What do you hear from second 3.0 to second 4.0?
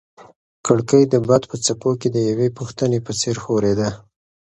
په څېر ښورېده.